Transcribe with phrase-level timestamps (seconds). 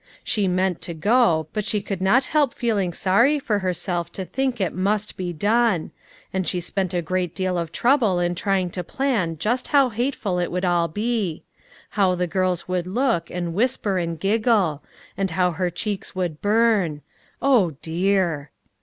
[0.23, 4.59] She meant to go, but she could not help being sorry for herself to think
[4.59, 5.91] it must be done$
[6.33, 10.39] and she spent a great deal of trouble in trying to plan just how hateful
[10.39, 11.43] it would all be;
[11.91, 14.83] how the girls would look, and whisper, and giggle;
[15.15, 17.01] and how her cheeks would burn.
[17.39, 18.49] Oh dear!